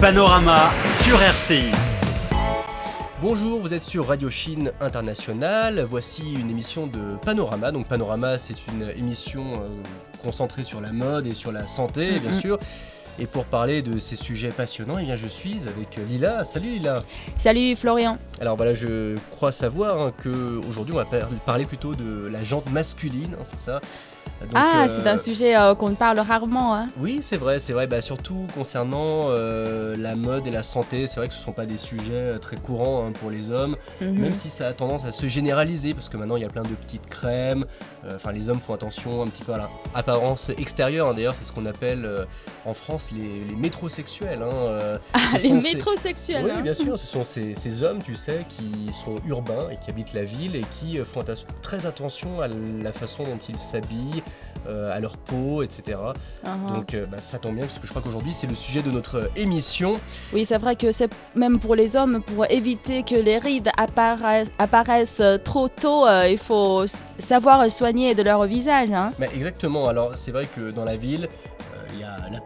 [0.00, 0.70] Panorama
[1.02, 1.72] sur RCI.
[3.20, 5.84] Bonjour, vous êtes sur Radio Chine International.
[5.90, 7.72] Voici une émission de Panorama.
[7.72, 9.68] Donc Panorama, c'est une émission euh,
[10.22, 12.60] concentrée sur la mode et sur la santé, bien sûr.
[13.20, 16.44] Et pour parler de ces sujets passionnants, eh bien, je suis avec Lila.
[16.44, 17.02] Salut Lila.
[17.36, 18.16] Salut Florian.
[18.40, 22.44] Alors voilà, je crois savoir hein, que aujourd'hui on va par- parler plutôt de la
[22.44, 23.80] jante masculine, hein, c'est ça?
[24.40, 26.72] Donc, ah, euh, c'est un sujet euh, qu'on parle rarement.
[26.76, 26.86] hein.
[27.00, 27.88] Oui, c'est vrai, c'est vrai.
[27.88, 31.52] Bah, surtout concernant euh, la mode et la santé, c'est vrai que ce ne sont
[31.52, 34.12] pas des sujets euh, très courants hein, pour les hommes, Mhm.
[34.16, 36.62] même si ça a tendance à se généraliser, parce que maintenant il y a plein
[36.62, 37.64] de petites crèmes.
[38.04, 41.08] Euh, Enfin, les hommes font attention un petit peu à l'apparence extérieure.
[41.08, 41.14] hein.
[41.14, 42.24] D'ailleurs, c'est ce qu'on appelle euh,
[42.64, 44.42] en France les, les métrosexuels.
[44.42, 44.48] hein.
[44.52, 46.44] Euh, Ah, les ces- métrosexuels.
[46.44, 46.60] oui, hein.
[46.60, 50.14] bien sûr, ce sont ces, ces hommes, tu sais, qui sont urbains et qui habitent
[50.14, 51.24] la ville et qui font
[51.62, 54.22] très attention à la façon dont ils s'habillent,
[54.68, 55.98] euh, à leur peau, etc.
[56.44, 56.74] Mhm.
[56.74, 58.90] Donc euh, bah, ça tombe bien parce que je crois qu'aujourd'hui c'est le sujet de
[58.90, 59.98] notre euh, émission.
[60.32, 64.50] Oui, c'est vrai que c'est même pour les hommes, pour éviter que les rides apparaissent,
[64.58, 66.84] apparaissent trop tôt, il faut
[67.18, 68.90] savoir soigner de leur visage.
[68.92, 69.12] hein.
[69.18, 71.28] Mais exactement, alors c'est vrai que dans la ville,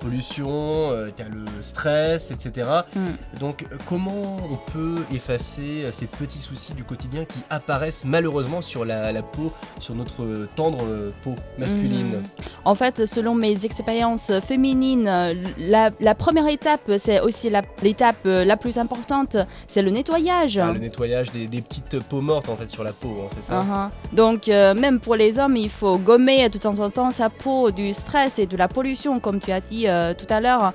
[0.02, 2.68] pollution, euh, il y a le stress, etc.
[2.94, 3.38] Mm.
[3.40, 8.84] Donc comment on peut effacer euh, ces petits soucis du quotidien qui apparaissent malheureusement sur
[8.84, 12.16] la, la peau, sur notre tendre euh, peau masculine?
[12.16, 12.22] Mhm.
[12.64, 15.10] En fait, selon mes expériences féminines,
[15.58, 17.50] la, la première étape, c'est aussi
[17.82, 19.36] l'étape la plus importante,
[19.66, 20.58] c'est le nettoyage.
[20.58, 23.42] Ah, le nettoyage des, des petites peaux mortes en fait sur la peau, hein, c'est
[23.42, 23.60] ça?
[23.60, 23.90] Mhm.
[24.16, 27.70] Donc euh, même pour les hommes, il faut gommer de temps en temps sa peau
[27.70, 30.72] du stress et de la pollution, comme tu as dit euh, tout à l'heure.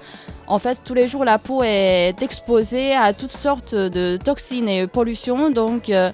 [0.48, 4.88] En fait, tous les jours, la peau est exposée à toutes sortes de toxines et
[4.88, 6.10] pollutions, donc euh,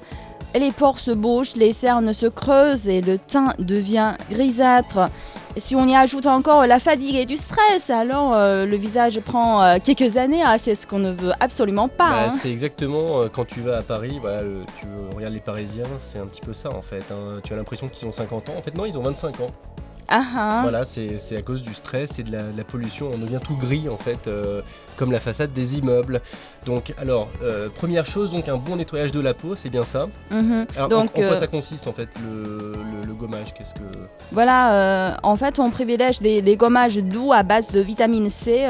[0.55, 5.09] les pores se bougent, les cernes se creusent et le teint devient grisâtre.
[5.55, 9.19] Et si on y ajoute encore la fatigue et du stress, alors euh, le visage
[9.19, 10.41] prend euh, quelques années.
[10.43, 12.09] Ah, c'est ce qu'on ne veut absolument pas.
[12.09, 12.29] Bah, hein.
[12.31, 16.17] C'est exactement euh, quand tu vas à Paris, voilà, le- tu regardes les Parisiens, c'est
[16.17, 17.03] un petit peu ça en fait.
[17.11, 17.39] hein.
[17.43, 19.51] Tu as l'impression qu'ils ont 50 ans, en fait non, ils ont 25 ans.
[20.09, 20.59] Ah, ah.
[20.63, 23.55] Voilà, c'est à cause du stress et de la, de la pollution, on devient tout
[23.55, 24.61] gris en fait, euh,
[24.97, 26.21] comme la façade des immeubles.
[26.65, 30.07] Donc alors, euh, première chose, donc un bon nettoyage de la peau, c'est bien ça.
[30.31, 30.65] Mhm.
[30.75, 33.53] Alors en- Donc, en, quoi euh, ça consiste en fait le, le- le gommage?
[33.53, 33.79] Qu'est-ce que
[34.31, 38.67] Voilà, en fait, on privilège des, des gommages doux à base de vitamine C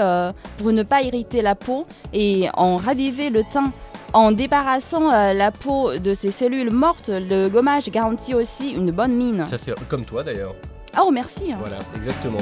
[0.57, 3.71] pour ne pas irriter la peau et en raviver le teint.
[4.15, 9.13] En débarrassant euh, la peau de ses cellules mortes, le gommage garantit aussi une bonne
[9.15, 9.47] mine.
[9.49, 10.53] ça c'est comme toi d'ailleurs.
[10.97, 11.53] Oh, merci.
[11.57, 12.37] Voilà, exactement.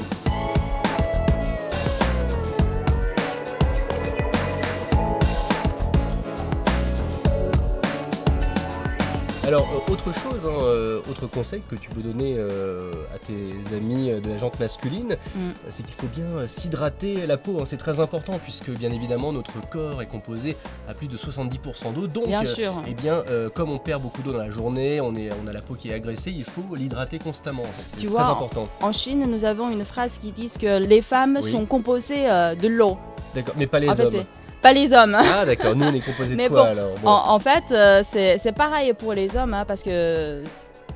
[9.52, 13.76] Alors, euh, autre chose, hein, euh, autre conseil que tu peux donner euh, à tes
[13.76, 15.40] amis euh, de la jante masculine, Mm.
[15.40, 17.58] euh, c'est qu'il faut bien euh, s'hydrater la peau.
[17.60, 17.64] hein.
[17.66, 20.56] c'est très important puisque, bien évidemment, notre corps est composé
[20.88, 22.08] à plus de 70% d'eau.
[22.08, 22.82] Donc, Bien euh, sûr.
[22.88, 25.52] eh bien, euh, comme on perd beaucoup d'eau dans la journée, on, est, on a
[25.52, 27.64] la peau qui est agressée, il faut l'hydrater constamment.
[27.64, 27.82] en fait.
[27.84, 28.70] C'est Tu très vois, important.
[28.82, 31.52] En Chine, nous avons une phrase qui dit que les femmes Oui.
[31.52, 32.98] sont composées euh, de l'eau.
[33.36, 34.14] D'accord, mais pas les En fait, hommes.
[34.16, 34.26] c'est
[34.62, 35.18] pas les hommes.
[35.20, 38.04] Ah d'accord, nous on est composé de quoi bon, alors Bon, En, en fait, euh,
[38.04, 40.44] c'est pareil pour les hommes hein, parce que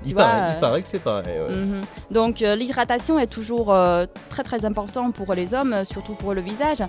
[0.05, 1.39] il, paraît, il euh, paraît que c'est pareil.
[1.39, 1.55] ouais.
[1.55, 1.81] Mhm.
[2.11, 6.33] Donc euh, l'hydratation est toujours euh, très très important pour les hommes, euh, surtout pour
[6.33, 6.83] le visage.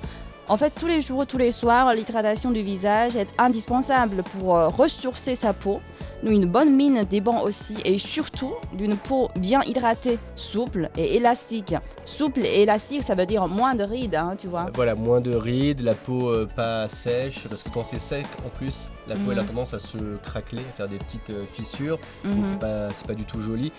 [0.49, 4.69] En fait, tous les jours, tous les soirs, l'hydratation du visage est indispensable pour euh,
[4.69, 5.81] ressourcer sa peau.
[6.23, 11.75] Nous, une bonne mine dépend aussi et surtout d'une peau bien hydratée, souple et élastique.
[12.05, 14.67] Souple et élastique, ça veut dire moins de rides, hein, tu vois.
[14.75, 18.49] Voilà, moins de rides, la peau euh, pas sèche, parce que quand c'est sec, en
[18.49, 19.49] plus, la peau elle a Mhm.
[19.49, 22.45] tendance à se craqueler, à faire des petites euh, fissures, donc Mhm.
[22.47, 23.73] c'est pas, du tout joli.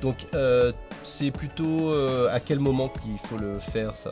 [0.00, 0.70] Donc euh,
[1.02, 1.92] c'est plutôt
[2.30, 4.10] à quel moment qu'il faut le faire ça?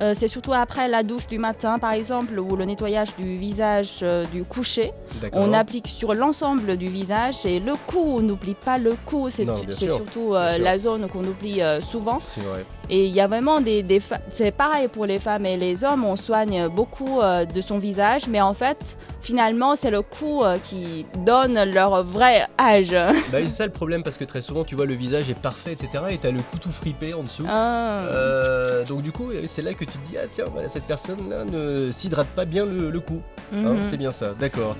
[0.00, 3.98] Euh, c'est surtout après la douche du matin, par exemple, ou le nettoyage du visage
[4.02, 4.92] euh, du coucher.
[5.32, 9.46] On applique sur l'ensemble du visage et le cou, on n'oublie pas le cou, c'est
[9.72, 12.18] surtout euh, la zone qu'on oublie souvent.
[12.22, 12.64] C'est vrai.
[12.94, 13.82] Et il y a vraiment des,
[14.28, 18.26] c'est pareil pour les femmes et les hommes, on soigne beaucoup euh, de son visage,
[18.28, 18.76] mais en fait,
[19.22, 22.90] finalement, c'est le cou euh, qui donne leur vrai âge.
[23.32, 25.72] Bah, c'est ça le problème, parce que très souvent tu vois le visage est parfait,
[25.72, 25.88] etc.
[26.10, 27.46] Et t'as le cou tout fripé en dessous.
[27.48, 27.96] Ah.
[28.00, 31.44] Euh, donc du coup, c'est là que tu te dis, ah tiens, voilà, cette personne-là
[31.50, 33.20] ne s'hydrate pas bien le, le cou.
[33.54, 33.82] Hein, Mhm.
[33.84, 34.76] c'est bien ça, d'accord.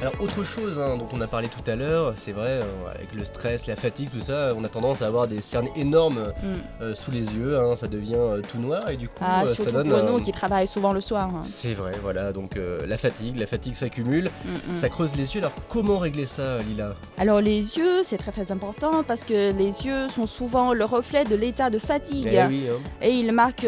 [0.00, 3.12] Alors autre chose hein, dont on a parlé tout à l'heure, c'est vrai, euh, avec
[3.14, 6.46] le stress, la fatigue, tout ça, on a tendance à avoir des cernes énormes Mm.
[6.82, 9.72] euh, sous les yeux, hein, ça devient euh, tout noir et du coup Ah, ça
[9.72, 9.88] donne...
[9.88, 11.24] pour nous qui travaillent souvent le soir.
[11.34, 11.42] hein.
[11.44, 12.52] C'est vrai, voilà, donc
[12.86, 14.76] la fatigue, la fatigue s'accumule, Mm, mm.
[14.76, 16.94] ça creuse les yeux, alors comment régler ça Lila?
[17.18, 21.24] Alors les yeux, c'est très très important parce que les yeux sont souvent le reflet
[21.24, 22.64] de l'état de fatigue Eh oui,
[23.02, 23.66] et ils marquent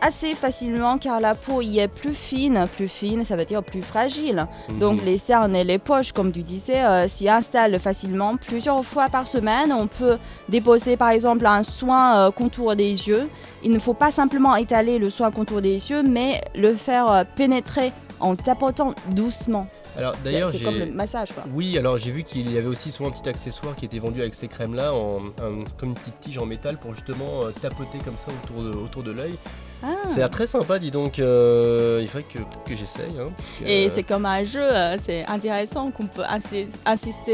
[0.00, 3.82] assez facilement car la peau y est plus fine, plus fine, ça veut dire plus
[3.82, 4.46] fragile.
[4.80, 5.06] Donc Mhm.
[5.06, 9.26] les cernes et les poches, comme tu disais, euh, s'y installent facilement plusieurs fois par
[9.28, 9.72] semaine.
[9.72, 13.28] On peut déposer par exemple un soin euh, contour des yeux.
[13.62, 17.24] Il ne faut pas simplement étaler le soin contour des yeux, mais le faire euh,
[17.34, 19.66] pénétrer en tapotant doucement.
[19.98, 21.44] Alors d'ailleurs, c'est comme le massage quoi.
[21.54, 24.20] Oui, alors j'ai vu qu'il y avait aussi souvent un petit accessoire qui était vendu
[24.20, 27.96] avec ces crèmes-là, en, un- comme une petite tige en métal pour justement euh, tapoter
[28.04, 29.34] comme ça autour de, autour de l'œil.
[29.82, 29.88] Ah.
[30.10, 31.18] A l'air très sympa, dis donc.
[31.18, 33.10] euh, il faudrait que j'essaye.
[33.20, 33.30] hein,
[33.64, 36.22] Et euh, c'est comme un jeu, euh, c'est intéressant qu'on peut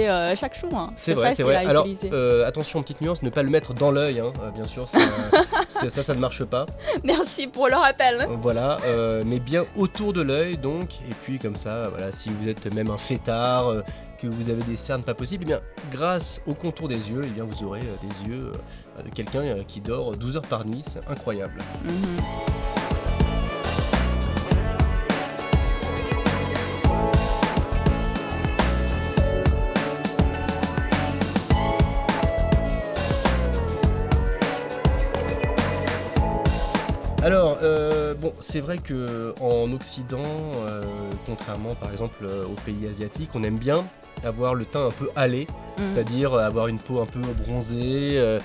[0.08, 0.74] euh, chaque jour.
[0.74, 0.92] hein.
[0.96, 1.56] C'est vrai, c'est vrai.
[1.56, 4.86] Alors, euh, attention, petite nuance, ne pas le mettre dans l'œil, hein, euh, bien sûr,
[5.52, 6.66] parce que ça, ça ne marche pas.
[7.04, 8.26] Merci pour le rappel.
[8.42, 10.94] Voilà, euh, mais bien autour de l'œil, donc.
[11.08, 13.82] Et puis, comme ça, voilà, si vous êtes même un fêtard, euh,
[14.26, 15.60] vous avez des cernes pas possibles, eh bien,
[15.90, 18.52] grâce au contour des yeux, eh bien, vous aurez euh, des yeux
[18.98, 20.82] euh, de quelqu'un euh, qui dort 12 heures par nuit.
[20.86, 21.54] C'est incroyable.
[21.84, 22.61] Mhm.
[38.22, 40.22] Bon, c'est vrai que en Occident,
[40.66, 40.82] euh,
[41.26, 43.84] contrairement par exemple euh, aux pays asiatiques, on aime bien
[44.24, 45.46] avoir le teint un peu hâlé,
[45.78, 45.86] Mhm.
[45.88, 48.38] c'est-à-dire euh, avoir une peau un peu bronzée, euh,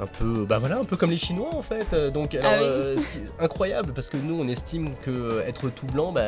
[0.00, 1.94] un peu, bah voilà, un peu comme les Chinois en fait.
[2.12, 2.66] Donc, alors, Ah oui.
[2.68, 6.22] euh, ce qui est incroyable parce que nous, on estime que être tout blanc, bah,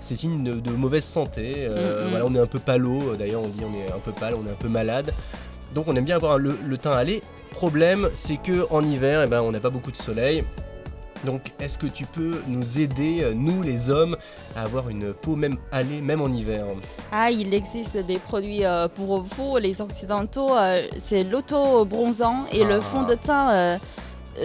[0.00, 1.68] c'est signe de, de mauvaise santé.
[1.68, 2.10] Mhm.
[2.10, 3.14] Voilà, on est un peu palo.
[3.16, 5.12] D'ailleurs, on dit on est un peu pâle, on est un peu malade.
[5.74, 7.22] Donc, on aime bien avoir le, le teint hâlé.
[7.50, 10.42] Problème, c'est que en hiver, eh ben, on n'a pas beaucoup de soleil.
[11.24, 14.16] Donc, est-ce que tu peux nous aider, euh, nous les hommes,
[14.56, 16.64] à avoir une peau même hâlée, même en hiver?
[17.12, 22.68] Ah, il existe des produits euh, pour vous, les occidentaux, euh, c'est l'auto-bronzant et Ah.
[22.68, 23.50] le fond de teint.
[23.52, 23.76] euh,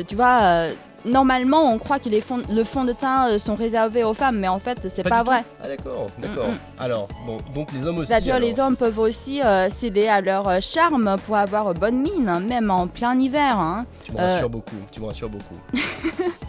[0.08, 0.68] tu vois,
[1.04, 4.48] normalement, on croit que les fonds, le fond de teint sont réservés aux femmes, mais
[4.48, 5.44] en fait, c'est Pas pas, vrai.
[5.64, 6.48] Ah d'accord, d'accord.
[6.48, 8.08] Mm, Alors, bon, donc les hommes aussi.
[8.08, 12.70] C'est-à-dire, les hommes peuvent aussi euh, céder à leur charme pour avoir bonne mine, même
[12.72, 13.58] en plein hiver.
[13.58, 13.86] hein.
[14.06, 15.58] Tu me euh, beaucoup, tu me rassures beaucoup.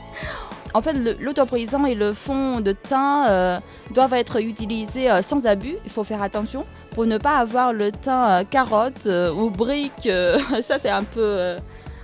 [0.74, 3.58] En fait, l'autoprisant et le fond de teint euh,
[3.92, 5.76] doivent être utilisés euh, sans abus.
[5.84, 6.64] Il faut faire attention
[6.94, 9.06] pour ne pas avoir le teint euh, carotte
[9.36, 10.08] ou brique.
[10.60, 11.56] ça, c'est un peu,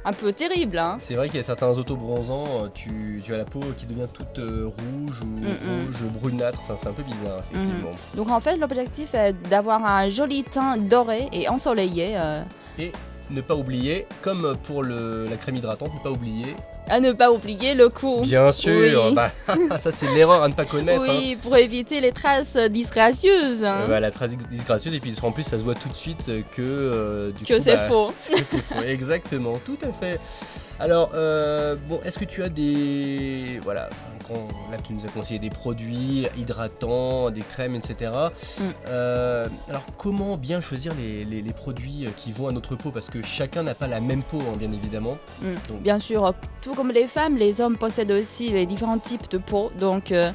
[0.04, 0.78] un peu terrible.
[0.78, 0.96] hein.
[0.98, 4.38] C'est vrai qu'il y a certains autobronzants, tu, tu as la peau qui devient toute
[4.38, 5.84] euh, rouge ou Mm, mm.
[5.86, 7.90] rouge brunâtre, enfin c'est un peu bizarre effectivement.
[8.16, 12.16] Donc, en fait, l'objectif est d'avoir un joli teint doré et ensoleillé.
[12.20, 12.42] euh,
[13.28, 16.55] Ne pas oublier, comme pour le, la crème hydratante, ne pas oublier.
[16.88, 18.20] à ne pas oublier le cou.
[18.23, 19.14] Bien sûr, Oui.
[19.14, 19.32] bah,
[19.81, 21.02] ça c'est l'erreur à ne pas connaître.
[21.02, 21.06] hein.
[21.08, 23.64] Oui, pour éviter les traces disgracieuses.
[23.64, 23.78] hein.
[23.82, 26.26] Euh, bah, la trace disgracieuse et puis en plus ça se voit tout de suite
[26.55, 28.06] que euh, du que coup, c'est bah, faux.
[28.32, 28.81] que c'est faux.
[28.87, 30.20] Exactement, tout à fait.
[30.78, 33.58] Alors, euh, bon, est-ce que tu as des.
[33.64, 33.88] Voilà,
[34.70, 38.11] là tu nous as conseillé des produits hydratants, des crèmes, etc.
[38.58, 38.62] Mm.
[38.88, 42.90] Euh, alors, comment bien choisir les, les- les produits qui vont à notre peau?
[42.90, 45.19] Parce que chacun n'a pas la même peau, hein, bien évidemment.
[45.43, 45.44] Mm.
[45.69, 49.38] Donc- Bien sûr, tout comme les femmes, les hommes possèdent aussi les différents types de
[49.38, 49.70] peau.
[49.78, 50.31] Donc, euh,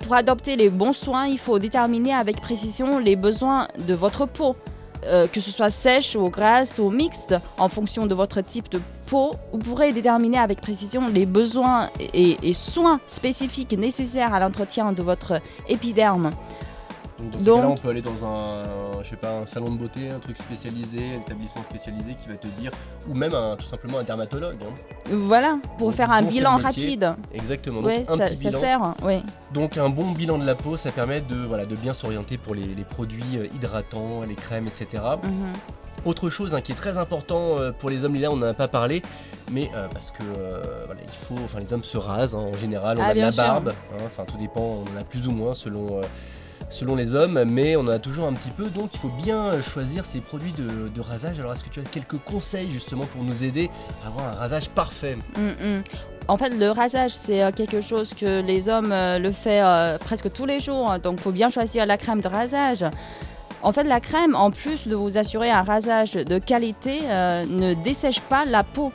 [0.00, 4.54] pour adopter les bons soins, il faut déterminer avec précision les besoins de votre peau.
[5.06, 8.80] Euh, que ce soit sèche ou grasse ou mixte, en fonction de votre type de
[9.06, 14.92] peau, vous pourrez déterminer avec précision les besoins et, et soins spécifiques nécessaires à l'entretien
[14.92, 16.30] de votre épiderme.
[17.18, 18.62] Donc, dans ce Donc- cas-là, on peut aller dans un,
[19.02, 22.34] je sais pas, un salon de beauté, un truc spécialisé, un établissement spécialisé qui va
[22.34, 22.70] te dire,
[23.08, 24.58] ou même un- tout simplement un dermatologue.
[24.62, 24.74] hein.
[25.10, 27.14] Voilà, pour Donc, faire un bilan rapide.
[27.32, 27.80] Exactement.
[27.80, 28.60] Donc, Ouais, un ça, petit ça bilan.
[28.60, 28.94] sert.
[29.02, 29.22] Ouais.
[29.54, 32.54] Donc un bon bilan de la peau, ça permet de, voilà, de bien s'orienter pour
[32.54, 35.02] les, les produits euh, hydratants, les crèmes, etc.
[35.24, 35.30] Mhm.
[36.04, 38.54] Autre chose hein, qui est très important euh, pour les hommes, là on n'en a
[38.54, 39.02] pas parlé,
[39.50, 42.52] mais euh, parce que euh, voilà, il faut, enfin les hommes se rasent hein, en
[42.52, 43.42] général, on Ah, a de la sûr.
[43.42, 45.98] barbe, hein, enfin tout dépend, on en a plus ou moins selon,
[46.70, 49.60] selon les hommes, mais on en a toujours un petit peu, donc il faut bien
[49.62, 51.38] choisir ces produits de, rasage.
[51.38, 53.70] Alors est-ce que tu as quelques conseils justement pour nous aider
[54.04, 55.16] à avoir un rasage parfait?
[55.36, 55.82] Mm, mm.
[56.28, 59.96] En fait, le rasage, c'est euh, quelque chose que les hommes euh, le font euh,
[59.98, 60.98] presque tous les jours.
[60.98, 62.84] Donc, il faut bien choisir la crème de rasage.
[63.62, 68.20] En fait, la crème, en plus de vous assurer un rasage de qualité, ne dessèche
[68.20, 68.92] pas la peau.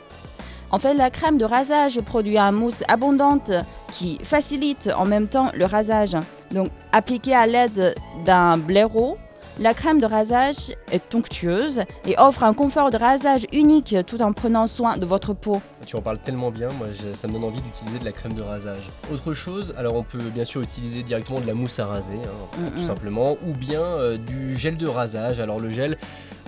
[0.70, 3.50] En fait, la crème de rasage produit une mousse abondante
[3.92, 6.16] qui facilite en même temps le rasage.
[6.50, 7.94] Donc, appliquée à l'aide
[8.24, 9.18] d'un blaireau,
[9.60, 14.32] La crème de rasage est onctueuse et offre un confort de rasage unique tout en
[14.32, 15.60] prenant soin de votre peau.
[15.86, 18.32] Tu en parles tellement bien, moi je- ça me donne envie d'utiliser de la crème
[18.32, 18.88] de rasage.
[19.12, 22.58] Autre chose, alors on peut bien sûr utiliser directement de la mousse à raser, hein,
[22.58, 22.86] Mm, tout mm.
[22.86, 25.38] simplement, ou bien euh, du gel de rasage.
[25.38, 25.98] Alors le gel,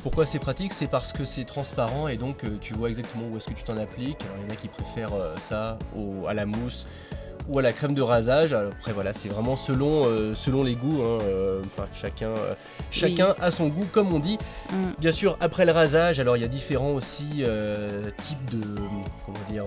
[0.03, 0.73] pourquoi c'est pratique?
[0.73, 3.65] C'est parce que c'est transparent et donc euh, tu vois exactement où est-ce que tu
[3.65, 4.23] t'en appliques.
[4.23, 6.87] Alors il y en a qui préfèrent euh, ça au- à la mousse
[7.49, 8.53] ou à la crème de rasage.
[8.53, 11.03] Alors, après voilà, c'est vraiment selon, euh, selon les goûts.
[11.03, 12.55] hein, euh, enfin, chacun, euh,
[12.91, 14.39] chacun a son goût, comme on dit.
[14.71, 14.75] Mm.
[14.99, 17.45] Bien sûr, après le rasage, alors il y a différents aussi
[18.23, 18.63] types de
[19.27, 19.65] comment dire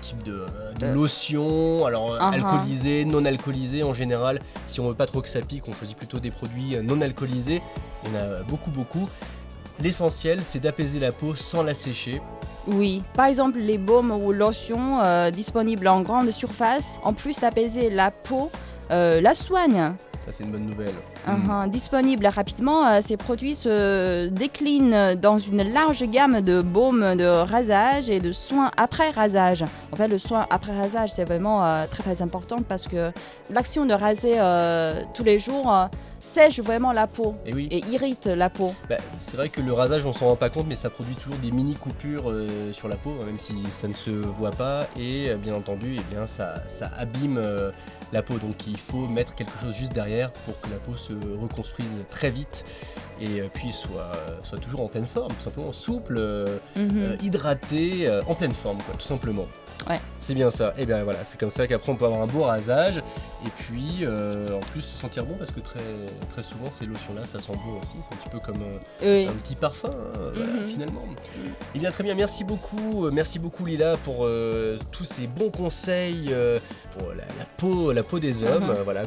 [0.00, 0.44] types de,
[0.80, 2.34] de lotions, alors Uh-huh.
[2.34, 4.40] alcoolisées, non alcoolisées en général.
[4.68, 7.62] Si on veut pas trop que ça pique, on choisit plutôt des produits non alcoolisés.
[8.04, 9.08] Il y en a beaucoup beaucoup.
[9.82, 12.22] L'essentiel, c'est d'apaiser la peau sans la sécher.
[12.68, 17.90] Oui, par exemple les baumes ou lotions euh, disponibles en grande surface, en plus d'apaiser
[17.90, 18.48] la peau,
[18.92, 19.94] euh, la soignent.
[20.26, 20.94] Ça, c'est une bonne nouvelle.
[21.26, 21.68] Uh-huh.
[21.68, 28.08] Disponibles rapidement, euh, ces produits se déclinent dans une large gamme de baumes de rasage
[28.08, 29.64] et de soins après rasage.
[29.90, 33.10] En fait, le soin après rasage, c'est vraiment euh, très très important parce que
[33.50, 35.88] l'action de raser euh, tous les jours
[36.22, 38.74] sèche vraiment la peau Et oui, et irrite la peau.
[38.88, 41.38] bah, c'est vrai que le rasage, on s'en rend pas compte, mais ça produit toujours
[41.38, 44.86] des mini coupures euh, sur la peau, hein, même si ça ne se voit pas.
[44.98, 47.70] Et euh, bien entendu, eh bien, ça, ça abîme euh,
[48.12, 48.38] la peau.
[48.38, 52.30] Donc il faut mettre quelque chose juste derrière pour que la peau se reconstruise très
[52.30, 52.64] vite
[53.22, 54.10] et euh, puis soit,
[54.42, 56.90] soit toujours en pleine forme, tout simplement souple, euh, Mhm.
[57.02, 59.46] euh, hydraté, en pleine forme, quoi, tout simplement.
[59.88, 60.00] Ouais.
[60.20, 60.74] C'est bien ça.
[60.78, 64.02] Et bien voilà, c'est comme ça qu'après on peut avoir un beau rasage et puis
[64.04, 65.80] euh, en plus se sentir bon parce que très,
[66.30, 67.94] très souvent ces lotions-là ça sent bon aussi.
[68.08, 68.62] C'est un petit peu comme
[69.02, 69.26] Oui.
[69.28, 70.66] un petit parfum hein, voilà, Mhm.
[70.68, 71.00] finalement.
[71.74, 76.26] Eh bien très bien, merci beaucoup, merci beaucoup Lila pour euh, tous ces bons conseils
[76.30, 76.60] euh,
[76.96, 78.62] pour la, la peau, la peau des hommes.
[78.64, 78.70] Mhm.
[78.70, 79.00] euh, voilà,